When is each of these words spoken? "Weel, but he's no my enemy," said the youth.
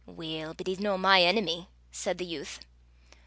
"Weel, 0.07 0.55
but 0.55 0.65
he's 0.65 0.79
no 0.79 0.97
my 0.97 1.21
enemy," 1.21 1.67
said 1.91 2.17
the 2.17 2.25
youth. 2.25 2.61